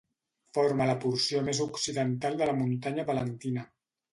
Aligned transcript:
Forma 0.57 0.87
la 0.91 0.95
porció 1.03 1.43
més 1.49 1.61
occidental 1.67 2.41
de 2.41 2.51
la 2.53 2.59
Muntanya 2.63 3.07
Palentina. 3.11 3.71